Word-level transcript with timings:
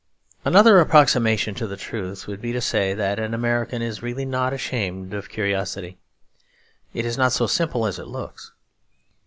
Another 0.43 0.79
approximation 0.79 1.53
to 1.53 1.67
the 1.67 1.77
truth 1.77 2.25
would 2.25 2.41
be 2.41 2.51
to 2.53 2.59
say 2.59 2.95
that 2.95 3.19
an 3.19 3.35
American 3.35 3.83
is 3.83 4.01
really 4.01 4.25
not 4.25 4.51
ashamed 4.51 5.13
of 5.13 5.29
curiosity. 5.29 5.99
It 6.91 7.05
is 7.05 7.19
not 7.19 7.33
so 7.33 7.45
simple 7.45 7.85
as 7.85 7.99
it 7.99 8.07
looks. 8.07 8.51